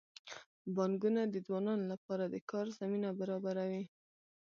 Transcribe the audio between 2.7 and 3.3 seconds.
زمینه